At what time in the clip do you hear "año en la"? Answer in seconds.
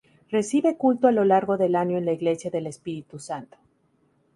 1.75-2.11